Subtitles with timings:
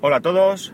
[0.00, 0.72] Hola a todos.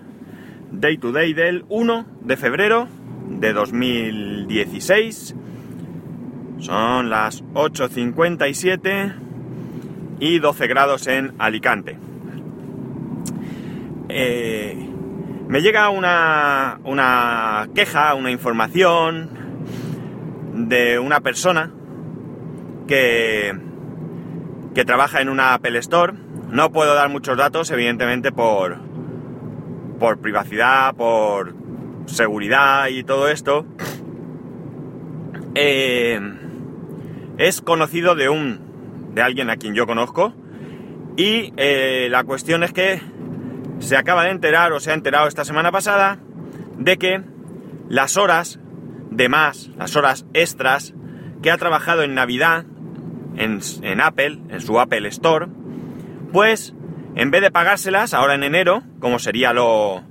[0.71, 2.88] Day to day del 1 de febrero
[3.27, 5.35] de 2016.
[6.58, 9.14] Son las 8.57
[10.21, 11.96] y 12 grados en Alicante.
[14.11, 14.91] Eh,
[15.48, 19.30] me llega una, una queja, una información
[20.52, 21.70] de una persona
[22.86, 23.59] que,
[24.75, 26.12] que trabaja en una Apple Store.
[26.50, 28.93] No puedo dar muchos datos, evidentemente, por,
[29.99, 31.55] por privacidad, por
[32.07, 33.66] seguridad y todo esto.
[35.55, 36.21] Eh,
[37.39, 39.12] es conocido de un.
[39.15, 40.35] de alguien a quien yo conozco.
[41.16, 43.01] Y eh, la cuestión es que
[43.79, 46.19] se acaba de enterar, o se ha enterado esta semana pasada,
[46.79, 47.23] de que
[47.88, 48.59] las horas
[49.11, 50.95] de más, las horas extras
[51.43, 52.65] que ha trabajado en Navidad
[53.37, 55.47] en, en Apple, en su Apple Store,
[56.33, 56.74] pues
[57.16, 60.02] en vez de pagárselas ahora en enero, como sería lo,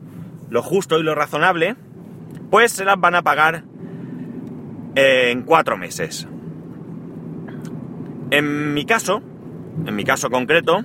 [0.50, 1.76] lo justo y lo razonable,
[2.50, 3.64] pues se las van a pagar
[4.96, 6.28] en cuatro meses.
[8.32, 9.22] En mi caso,
[9.86, 10.84] en mi caso concreto,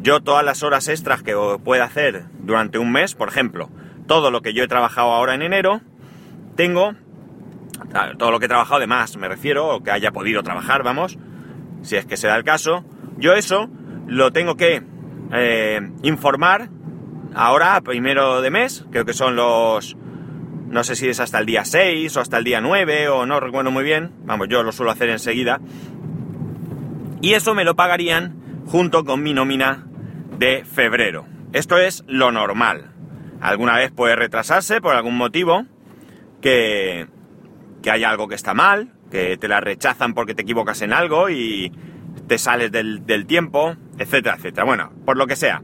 [0.00, 3.70] yo todas las horas extras que pueda hacer durante un mes, por ejemplo,
[4.06, 5.80] todo lo que yo he trabajado ahora en enero,
[6.56, 6.94] tengo
[8.18, 11.18] todo lo que he trabajado de más, me refiero, o que haya podido trabajar, vamos,
[11.82, 12.84] si es que se da el caso,
[13.16, 13.68] yo eso
[14.06, 14.82] lo tengo que
[15.32, 16.70] eh, informar
[17.34, 19.96] ahora, primero de mes, creo que son los,
[20.68, 23.40] no sé si es hasta el día 6 o hasta el día 9 o no
[23.40, 25.60] recuerdo muy bien, vamos, yo lo suelo hacer enseguida,
[27.20, 29.86] y eso me lo pagarían junto con mi nómina
[30.38, 31.26] de febrero.
[31.52, 32.92] Esto es lo normal.
[33.40, 35.64] Alguna vez puede retrasarse por algún motivo,
[36.40, 37.08] que,
[37.82, 41.30] que haya algo que está mal, que te la rechazan porque te equivocas en algo
[41.30, 41.72] y
[42.26, 44.64] te sales del, tiempo, etcétera, etcétera.
[44.64, 45.62] Bueno, por lo que sea.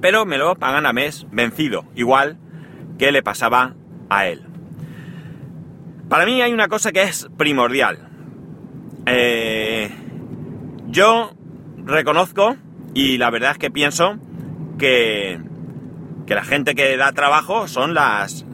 [0.00, 2.38] Pero me lo pagan a mes vencido, igual
[2.98, 3.74] que le pasaba
[4.10, 4.42] a él.
[6.08, 8.08] Para mí hay una cosa que es primordial.
[9.06, 9.90] Eh,
[10.86, 11.34] yo
[11.84, 12.56] reconozco
[12.94, 14.18] y la verdad es que pienso
[14.78, 15.40] que,
[16.26, 18.46] que la gente que da trabajo son las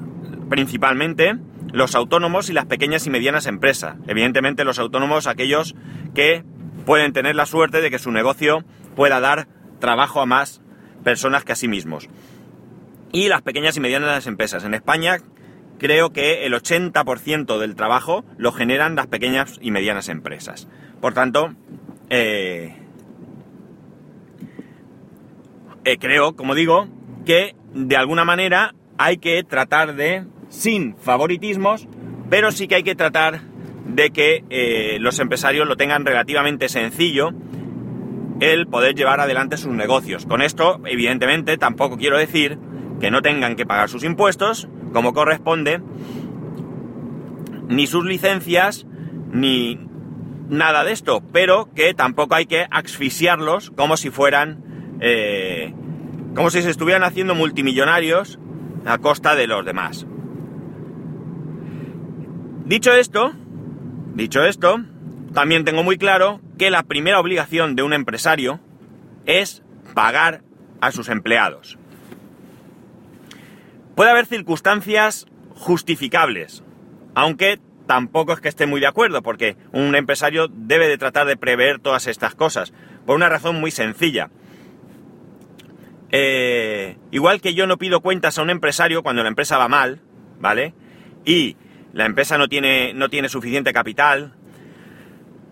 [0.48, 1.36] principalmente
[1.74, 3.96] los autónomos y las pequeñas y medianas empresas.
[4.06, 5.74] Evidentemente los autónomos aquellos
[6.14, 6.44] que
[6.84, 8.64] pueden tener la suerte de que su negocio
[8.94, 9.48] pueda dar
[9.80, 10.60] trabajo a más
[11.02, 12.08] personas que a sí mismos.
[13.12, 14.64] Y las pequeñas y medianas empresas.
[14.64, 15.18] En España
[15.78, 20.68] creo que el 80% del trabajo lo generan las pequeñas y medianas empresas.
[21.00, 21.54] Por tanto,
[22.10, 22.74] eh,
[25.84, 26.88] eh, creo, como digo,
[27.26, 31.88] que de alguna manera hay que tratar de sin favoritismos,
[32.30, 33.42] pero sí que hay que tratar
[33.86, 37.32] de que eh, los empresarios lo tengan relativamente sencillo
[38.40, 40.26] el poder llevar adelante sus negocios.
[40.26, 42.58] Con esto, evidentemente, tampoco quiero decir
[43.00, 45.80] que no tengan que pagar sus impuestos como corresponde,
[47.68, 48.86] ni sus licencias,
[49.32, 49.78] ni
[50.48, 55.72] nada de esto, pero que tampoco hay que asfixiarlos como si fueran, eh,
[56.34, 58.38] como si se estuvieran haciendo multimillonarios
[58.84, 60.06] a costa de los demás.
[62.66, 63.32] Dicho esto,
[64.14, 64.80] dicho esto,
[65.32, 68.60] también tengo muy claro que la primera obligación de un empresario
[69.26, 69.62] es
[69.94, 70.42] pagar
[70.80, 71.78] a sus empleados.
[73.94, 76.64] Puede haber circunstancias justificables,
[77.14, 81.36] aunque tampoco es que esté muy de acuerdo, porque un empresario debe de tratar de
[81.36, 82.72] prever todas estas cosas,
[83.06, 84.30] por una razón muy sencilla.
[86.10, 90.00] Eh, igual que yo no pido cuentas a un empresario cuando la empresa va mal,
[90.38, 90.74] ¿vale?
[91.24, 91.56] Y
[91.94, 94.32] la empresa no tiene, no tiene suficiente capital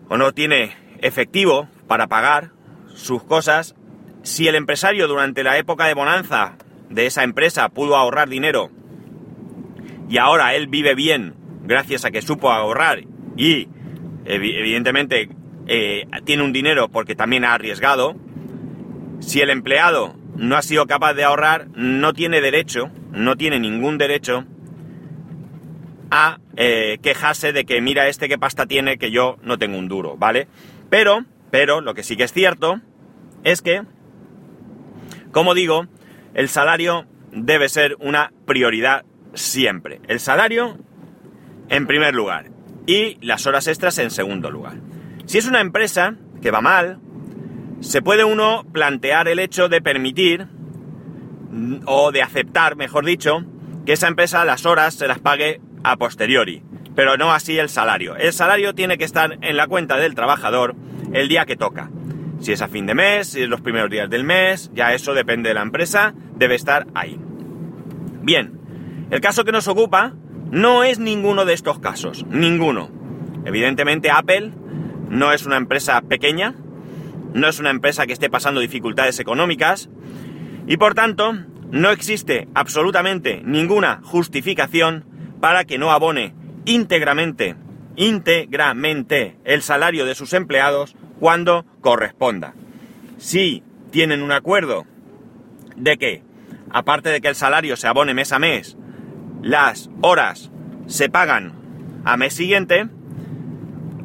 [0.09, 2.51] o no tiene efectivo para pagar
[2.95, 3.77] sus cosas,
[4.23, 6.57] si el empresario durante la época de bonanza
[6.91, 8.71] de esa empresa pudo ahorrar dinero
[10.09, 13.05] y ahora él vive bien gracias a que supo ahorrar
[13.37, 13.69] y
[14.25, 15.31] evidentemente
[15.69, 18.17] eh, tiene un dinero porque también ha arriesgado,
[19.21, 23.97] si el empleado no ha sido capaz de ahorrar, no tiene derecho, no tiene ningún
[23.97, 24.45] derecho
[26.15, 29.89] a eh, quejarse de que mira este qué pasta tiene que yo no tengo un
[29.89, 30.47] duro, ¿vale?
[30.91, 32.83] Pero, pero lo que sí que es cierto
[33.45, 33.83] es que,
[35.33, 35.87] como digo,
[36.35, 40.03] el salario debe ser una prioridad siempre.
[40.07, 40.77] El salario
[41.71, 42.51] en primer lugar
[42.87, 44.75] y las horas extras en segundo lugar.
[45.25, 46.99] Si es una empresa que va mal,
[47.81, 50.47] se puede uno plantear el hecho de permitir
[51.87, 53.47] o de aceptar, mejor dicho,
[53.87, 56.63] que esa empresa las horas se las pague a posteriori,
[56.95, 58.17] pero no así el salario.
[58.17, 60.75] El salario tiene que estar en la cuenta del trabajador
[61.13, 61.91] el día que toca.
[62.41, 65.15] Si es a fin de mes, si es los primeros días del mes, ya eso
[65.15, 67.19] depende de la empresa, debe estar ahí.
[68.23, 68.59] Bien,
[69.11, 70.15] el caso que nos ocupa
[70.51, 72.91] no es ninguno de estos casos, ninguno.
[73.45, 74.53] Evidentemente Apple
[75.09, 76.55] no es una empresa pequeña,
[77.33, 79.89] no es una empresa que esté pasando dificultades económicas
[80.67, 81.33] y por tanto
[81.71, 85.05] no existe absolutamente ninguna justificación
[85.43, 86.37] para que no abone
[86.67, 87.57] íntegramente,
[87.97, 92.55] íntegramente el salario de sus empleados cuando corresponda.
[93.19, 94.87] Si tienen un acuerdo
[95.75, 96.23] de que,
[96.71, 98.77] aparte de que el salario se abone mes a mes,
[99.43, 100.53] las horas
[100.87, 101.55] se pagan
[102.05, 102.87] a mes siguiente,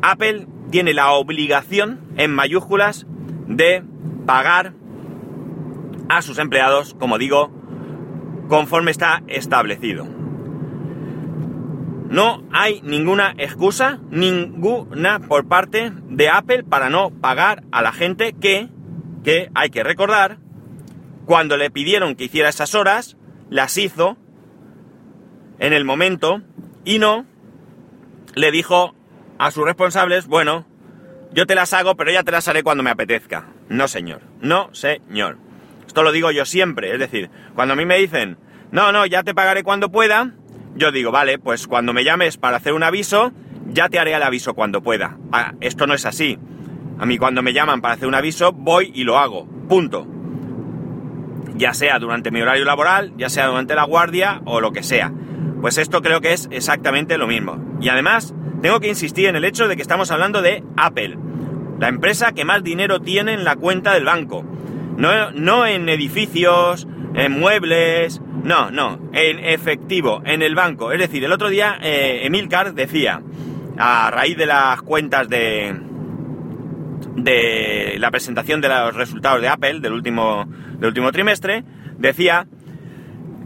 [0.02, 3.06] Apple tiene la obligación, en mayúsculas,
[3.46, 3.84] de
[4.26, 4.74] pagar
[6.10, 7.52] a sus empleados, como digo,
[8.50, 10.17] conforme está establecido.
[12.10, 18.34] No hay ninguna excusa, ninguna por parte de Apple para no pagar a la gente
[18.34, 18.70] que,
[19.24, 20.38] que hay que recordar,
[21.26, 23.18] cuando le pidieron que hiciera esas horas,
[23.50, 24.18] las hizo
[25.60, 26.42] en el momento
[26.86, 27.26] y no
[28.36, 28.96] le dijo
[29.38, 30.66] a sus responsables, bueno,
[31.34, 33.48] yo te las hago, pero ya te las haré cuando me apetezca.
[33.70, 34.22] No, señor.
[34.40, 35.38] No, señor.
[35.86, 36.94] Esto lo digo yo siempre.
[36.94, 38.38] Es decir, cuando a mí me dicen,
[38.72, 40.34] no, no, ya te pagaré cuando pueda,
[40.78, 43.32] yo digo, vale, pues cuando me llames para hacer un aviso,
[43.68, 45.18] ya te haré el aviso cuando pueda.
[45.32, 46.38] Ah, esto no es así.
[47.00, 49.48] A mí cuando me llaman para hacer un aviso, voy y lo hago.
[49.68, 50.08] Punto.
[51.56, 55.12] Ya sea durante mi horario laboral, ya sea durante la guardia o lo que sea.
[55.62, 57.60] Pues esto creo que es exactamente lo mismo.
[57.82, 61.18] Y además, tengo que insistir en el hecho de que estamos hablando de Apple,
[61.80, 64.44] la empresa que más dinero tiene en la cuenta del banco.
[64.98, 70.92] No, no en edificios, en muebles, no, no, en efectivo, en el banco.
[70.92, 73.20] Es decir, el otro día eh, Emilcar decía,
[73.76, 75.76] a raíz de las cuentas de,
[77.16, 80.46] de la presentación de los resultados de Apple del último,
[80.78, 81.64] del último trimestre,
[81.98, 82.48] decía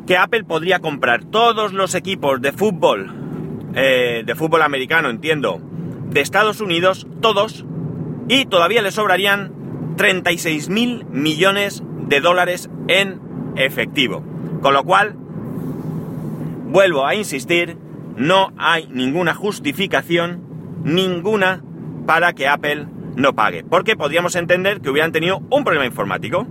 [0.05, 3.09] que Apple podría comprar todos los equipos de fútbol,
[3.73, 5.61] eh, de fútbol americano, entiendo,
[6.09, 7.65] de Estados Unidos, todos,
[8.27, 13.21] y todavía le sobrarían 36 mil millones de dólares en
[13.55, 14.21] efectivo.
[14.61, 15.15] Con lo cual,
[16.71, 17.77] vuelvo a insistir,
[18.15, 20.41] no hay ninguna justificación,
[20.83, 21.61] ninguna,
[22.07, 23.63] para que Apple no pague.
[23.63, 26.47] Porque podríamos entender que hubieran tenido un problema informático.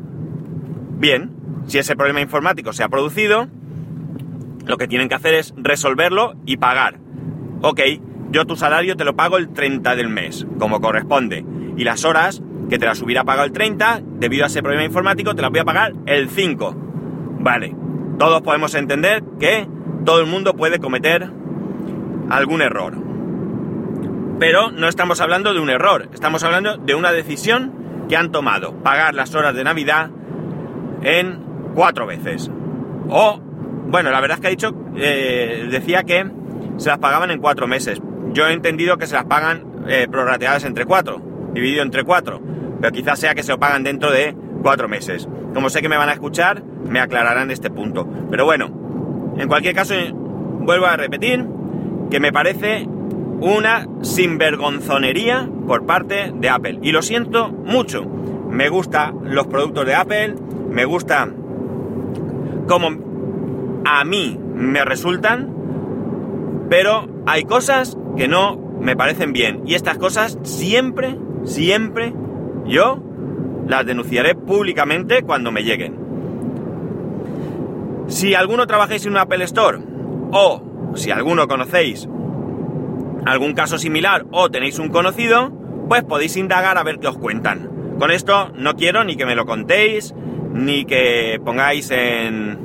[0.99, 1.33] Bien,
[1.67, 3.49] si ese problema informático se ha producido,
[4.67, 6.99] lo que tienen que hacer es resolverlo y pagar.
[7.63, 7.81] Ok,
[8.31, 11.45] yo tu salario te lo pago el 30 del mes, como corresponde.
[11.79, 15.35] Y las horas, que te las hubiera pagado el 30, debido a ese problema informático,
[15.35, 16.77] te las voy a pagar el 5.
[17.41, 17.75] Vale,
[18.19, 19.67] todos podemos entender que
[20.05, 21.31] todo el mundo puede cometer
[22.31, 22.94] algún error.
[24.38, 28.75] Pero no estamos hablando de un error, estamos hablando de una decisión que han tomado,
[28.82, 30.11] pagar las horas de Navidad
[31.02, 31.44] en
[31.75, 32.50] cuatro veces.
[33.08, 33.38] O,
[33.88, 36.31] bueno, la verdad es que ha dicho, eh, decía que
[36.79, 38.00] se las pagaban en cuatro meses.
[38.32, 41.20] Yo he entendido que se las pagan eh, prorrateadas entre cuatro,
[41.52, 42.41] dividido entre cuatro,
[42.81, 45.29] pero quizás sea que se lo pagan dentro de cuatro meses.
[45.52, 48.08] Como sé que me van a escuchar, me aclararán este punto.
[48.31, 48.80] Pero bueno,
[49.41, 51.47] en cualquier caso, vuelvo a repetir
[52.11, 52.87] que me parece
[53.41, 56.79] una sinvergonzonería por parte de Apple.
[56.83, 58.05] Y lo siento mucho.
[58.51, 60.35] Me gustan los productos de Apple,
[60.71, 61.29] me gusta
[62.69, 65.55] como a mí me resultan,
[66.69, 69.62] pero hay cosas que no me parecen bien.
[69.64, 72.12] Y estas cosas siempre, siempre
[72.67, 73.03] yo
[73.67, 76.00] las denunciaré públicamente cuando me lleguen.
[78.11, 79.79] Si alguno trabajáis en un Apple Store
[80.33, 82.09] o si alguno conocéis
[83.25, 85.52] algún caso similar o tenéis un conocido,
[85.88, 87.71] pues podéis indagar a ver qué os cuentan.
[88.00, 90.12] Con esto no quiero ni que me lo contéis,
[90.52, 92.59] ni que pongáis en,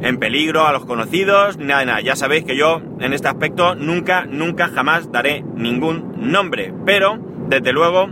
[0.00, 2.00] en peligro a los conocidos, ni nada nada.
[2.00, 6.72] Ya sabéis que yo en este aspecto nunca, nunca, jamás daré ningún nombre.
[6.84, 8.08] Pero, desde luego,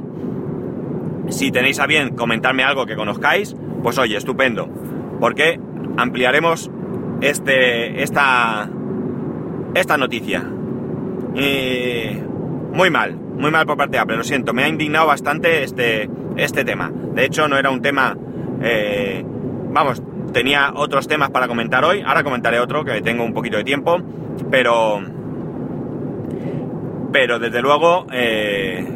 [1.29, 4.69] si tenéis a bien comentarme algo que conozcáis, pues oye, estupendo.
[5.21, 5.61] Porque
[5.97, 6.71] ampliaremos
[7.21, 8.69] este, esta,
[9.75, 10.43] esta noticia.
[12.73, 16.09] muy mal, muy mal por parte de Apple, lo siento, me ha indignado bastante este,
[16.37, 16.91] este tema.
[17.15, 18.17] De hecho, no era un tema
[18.63, 19.23] eh,
[19.71, 22.03] vamos, tenía otros temas para comentar hoy.
[22.05, 24.01] Ahora comentaré otro, que tengo un poquito de tiempo.
[24.51, 25.03] Pero.
[27.13, 28.07] Pero desde luego.
[28.13, 28.87] Eh,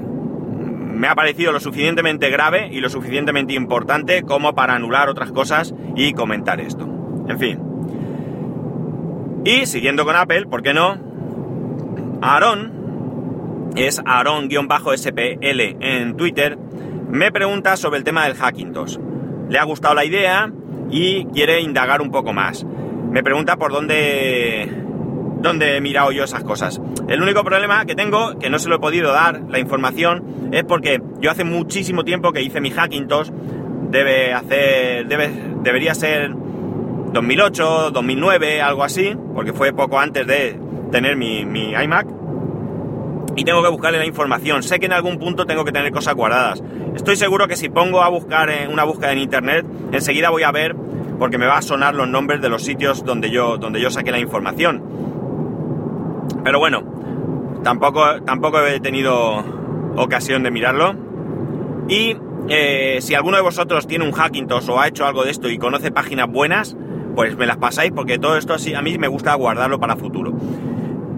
[0.99, 5.73] me ha parecido lo suficientemente grave y lo suficientemente importante como para anular otras cosas
[5.95, 6.89] y comentar esto.
[7.29, 7.61] En fin.
[9.45, 10.99] Y siguiendo con Apple, ¿por qué no?
[12.21, 16.59] Aaron, es Aaron-SPL en Twitter,
[17.09, 18.99] me pregunta sobre el tema del Hackintosh.
[19.49, 20.51] Le ha gustado la idea
[20.91, 22.67] y quiere indagar un poco más.
[23.13, 24.69] Me pregunta por dónde,
[25.41, 26.81] dónde he mirado yo esas cosas.
[27.09, 30.65] El único problema que tengo, que no se lo he podido dar la información, es
[30.65, 33.31] porque yo hace muchísimo tiempo que hice mi Hackintosh.
[33.91, 35.31] Debe hacer, debe,
[35.63, 36.31] debería ser
[37.13, 40.59] 2008, 2009, algo así, porque fue poco antes de
[40.93, 42.07] tener mi, mi iMac.
[43.37, 44.63] Y tengo que buscarle la información.
[44.63, 46.63] Sé que en algún punto tengo que tener cosas guardadas.
[46.97, 50.75] Estoy seguro que si pongo a buscar una búsqueda en internet, enseguida voy a ver,
[51.19, 54.11] porque me va a sonar los nombres de los sitios donde yo, donde yo saqué
[54.11, 54.98] la información.
[56.49, 56.83] Pero bueno,
[57.63, 59.45] tampoco, tampoco he tenido
[59.97, 60.95] ocasión de mirarlo.
[61.91, 62.17] Y
[62.49, 65.59] eh, si alguno de vosotros tiene un Hackintosh o ha hecho algo de esto y
[65.59, 66.75] conoce páginas buenas,
[67.15, 70.33] pues me las pasáis porque todo esto así a mí me gusta guardarlo para futuro.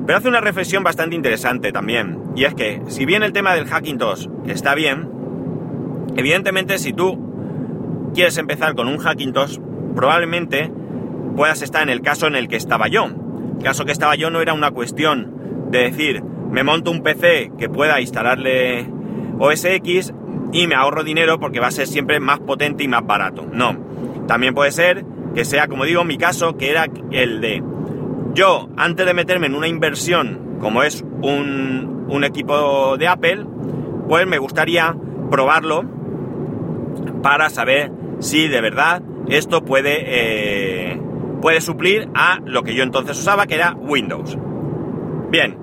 [0.04, 3.66] Pero hace una reflexión bastante interesante también, y es que si bien el tema del
[3.66, 5.08] Hackintosh está bien,
[6.16, 9.60] evidentemente si tú quieres empezar con un Hackintosh,
[9.94, 10.72] probablemente
[11.36, 13.10] puedas estar en el caso en el que estaba yo.
[13.62, 17.68] Caso que estaba yo no era una cuestión de decir, me monto un PC que
[17.68, 18.86] pueda instalarle
[19.38, 20.12] OS X
[20.52, 23.46] y me ahorro dinero porque va a ser siempre más potente y más barato.
[23.52, 23.76] No,
[24.26, 27.62] también puede ser que sea, como digo, mi caso, que era el de
[28.34, 33.46] yo, antes de meterme en una inversión como es un, un equipo de Apple,
[34.08, 34.94] pues me gustaría
[35.30, 35.84] probarlo
[37.22, 41.00] para saber si de verdad esto puede, eh,
[41.40, 44.38] puede suplir a lo que yo entonces usaba, que era Windows.
[45.30, 45.56] Bien,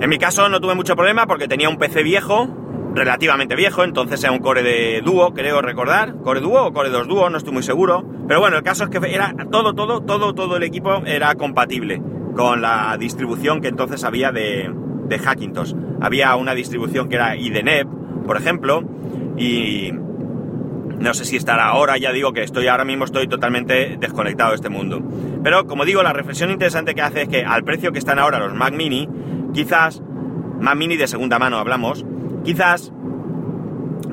[0.00, 2.48] en mi caso no tuve mucho problema porque tenía un PC viejo,
[2.94, 7.06] relativamente viejo, entonces era un Core de dúo, creo recordar, Core Duo o Core 2
[7.06, 10.34] Duo, no estoy muy seguro, pero bueno, el caso es que era todo, todo, todo,
[10.34, 12.02] todo el equipo era compatible
[12.34, 14.72] con la distribución que entonces había de,
[15.06, 15.74] de Hackintosh.
[16.00, 17.86] Había una distribución que era IDNEP,
[18.26, 18.82] por ejemplo,
[19.36, 19.92] y
[21.00, 24.56] no sé si estará ahora, ya digo que estoy ahora mismo estoy totalmente desconectado de
[24.56, 25.02] este mundo.
[25.42, 28.38] Pero como digo, la reflexión interesante que hace es que al precio que están ahora
[28.38, 29.08] los Mac Mini,
[29.54, 30.02] quizás
[30.60, 32.04] Mac Mini de segunda mano hablamos,
[32.44, 32.92] quizás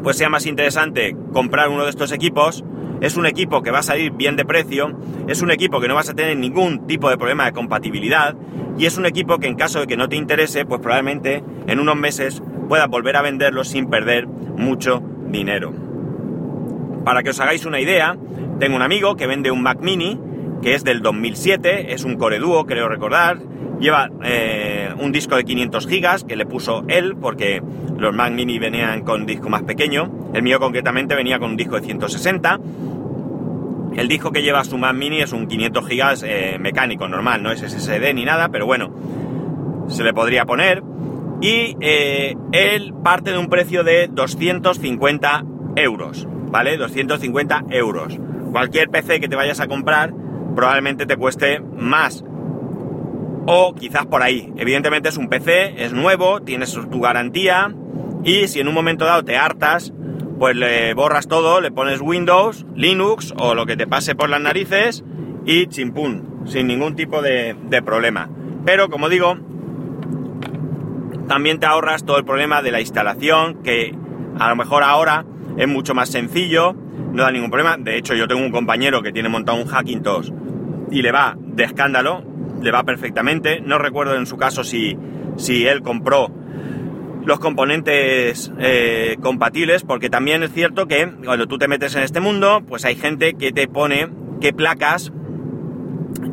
[0.01, 2.63] pues sea más interesante comprar uno de estos equipos.
[3.01, 5.95] Es un equipo que va a salir bien de precio, es un equipo que no
[5.95, 8.35] vas a tener ningún tipo de problema de compatibilidad
[8.77, 11.79] y es un equipo que en caso de que no te interese, pues probablemente en
[11.79, 15.86] unos meses puedas volver a venderlo sin perder mucho dinero.
[17.07, 18.17] Para que os hagáis una idea,
[18.59, 20.19] tengo un amigo que vende un Mac mini
[20.61, 23.37] que es del 2007, es un Core Duo, creo recordar,
[23.79, 27.63] Lleva eh, un disco de 500 gigas que le puso él porque
[27.97, 30.31] los Mac Mini venían con disco más pequeño.
[30.33, 32.59] El mío concretamente venía con un disco de 160.
[33.95, 37.53] El disco que lleva su Mac Mini es un 500 gigas eh, mecánico normal, no
[37.53, 38.91] es SSD ni nada, pero bueno,
[39.87, 40.83] se le podría poner.
[41.39, 45.45] Y eh, él parte de un precio de 250
[45.77, 46.77] euros, ¿vale?
[46.77, 48.17] 250 euros.
[48.51, 50.13] Cualquier PC que te vayas a comprar
[50.55, 52.23] probablemente te cueste más
[53.45, 54.51] o quizás por ahí.
[54.57, 57.73] Evidentemente es un PC, es nuevo, tienes tu garantía
[58.23, 59.93] y si en un momento dado te hartas,
[60.39, 64.41] pues le borras todo, le pones Windows, Linux o lo que te pase por las
[64.41, 65.03] narices
[65.45, 68.29] y chimpún, sin ningún tipo de, de problema.
[68.65, 69.37] Pero como digo,
[71.27, 73.95] también te ahorras todo el problema de la instalación, que
[74.39, 75.25] a lo mejor ahora
[75.57, 77.77] es mucho más sencillo, no da ningún problema.
[77.77, 80.31] De hecho, yo tengo un compañero que tiene montado un Hackintosh
[80.91, 82.23] y le va de escándalo,
[82.61, 83.61] le va perfectamente.
[83.61, 84.97] No recuerdo en su caso si,
[85.37, 86.31] si él compró
[87.25, 92.21] los componentes eh, compatibles, porque también es cierto que cuando tú te metes en este
[92.21, 94.07] mundo, pues hay gente que te pone
[94.39, 95.11] qué placas,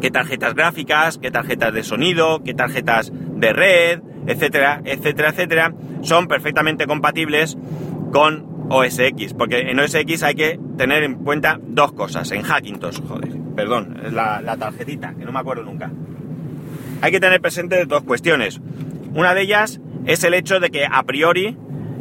[0.00, 6.28] qué tarjetas gráficas, qué tarjetas de sonido, qué tarjetas de red, etcétera, etcétera, etcétera, son
[6.28, 7.58] perfectamente compatibles
[8.12, 12.42] con OS X, porque en OS X hay que tener en cuenta dos cosas, en
[12.42, 15.90] Hackintosh, joder, perdón, la, la tarjetita, que no me acuerdo nunca
[17.04, 18.62] hay que tener presente dos cuestiones.
[19.14, 21.54] Una de ellas es el hecho de que a priori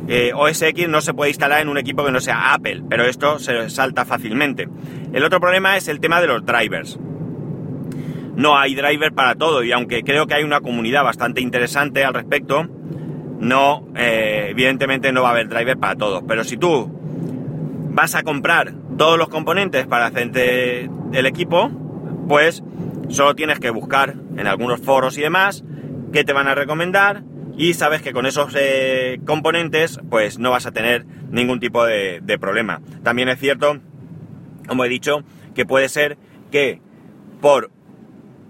[0.08, 3.04] eh, OS X no se puede instalar en un equipo que no sea Apple, pero
[3.04, 4.70] esto se salta fácilmente.
[5.12, 6.98] El otro problema es el tema de los drivers.
[8.38, 12.14] No hay driver para todo y aunque creo que hay una comunidad bastante interesante al
[12.14, 12.66] respecto,
[13.44, 16.26] no, eh, evidentemente no va a haber driver para todo.
[16.26, 16.90] Pero si tú
[17.92, 21.70] vas a comprar todos los componentes para hacerte el equipo,
[22.28, 22.64] pues
[23.10, 25.64] Solo tienes que buscar en algunos foros y demás
[26.12, 27.24] qué te van a recomendar
[27.58, 32.22] y sabes que con esos eh, componentes pues no vas a tener ningún tipo de,
[32.40, 32.82] problema.
[33.04, 33.80] También es cierto,
[34.68, 35.24] como he dicho,
[35.54, 36.18] que puede ser
[36.52, 36.82] que
[37.42, 37.70] por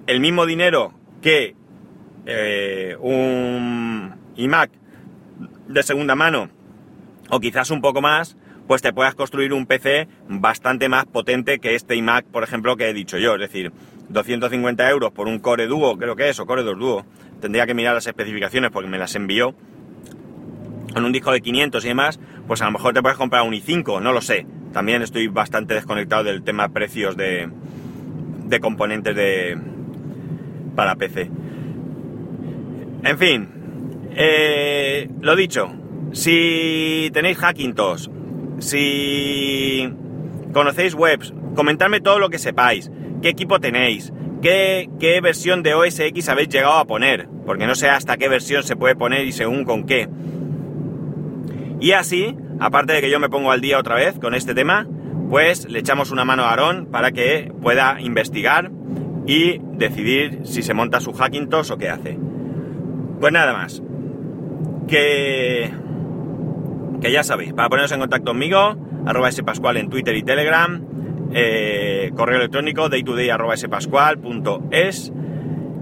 [0.08, 1.56] el mismo dinero que
[2.26, 4.72] eh, un iMac
[5.67, 6.50] de segunda mano
[7.29, 11.75] o quizás un poco más, pues te puedas construir un PC bastante más potente que
[11.75, 13.36] este iMac, por ejemplo, que he dicho yo.
[13.36, 13.72] Es decir,
[14.10, 17.05] 250 euros por un Core Duo, creo que es, o Core 2 Duo.
[17.41, 19.55] Tendría que mirar las especificaciones porque me las envió.
[20.93, 23.53] Con un disco de 500 y demás, pues a lo mejor te puedes comprar un
[23.53, 24.46] i5, no lo sé.
[24.72, 27.50] También estoy bastante desconectado del tema precios de,
[28.46, 29.58] de componentes de
[30.75, 31.29] para PC.
[33.03, 33.53] En fin,
[34.15, 35.72] eh, lo dicho,
[36.12, 38.08] si tenéis Hackintosh,
[38.60, 39.89] si
[40.53, 42.91] conocéis webs, comentadme todo lo que sepáis,
[43.22, 47.89] qué equipo tenéis, qué, versión de OS X habéis llegado a poner, porque no sé
[47.89, 50.08] hasta qué versión se puede poner y según con qué.
[51.79, 54.88] Y así, aparte de que yo me pongo al día otra vez con este tema,
[55.29, 58.72] pues le echamos una mano a Aarón para que pueda investigar
[59.25, 62.20] y decidir si se monta su Hackintosh o qué hace.
[63.20, 63.82] Pues nada más.
[64.88, 65.72] Que,
[67.02, 68.75] que ya sabéis, para poneros en contacto conmigo,
[69.06, 70.82] arroba spascual en Twitter y Telegram,
[71.34, 73.56] eh, correo electrónico daytoday arroba
[74.72, 75.12] es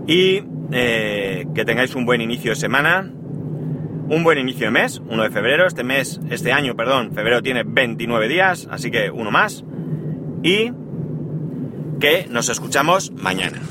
[0.08, 3.12] y eh, que tengáis un buen inicio de semana,
[4.10, 7.64] un buen inicio de mes, 1 de febrero, este mes, este año, perdón, febrero tiene
[7.66, 9.64] 29 días, así que uno más,
[10.44, 10.72] y
[12.00, 13.62] que nos escuchamos mañana.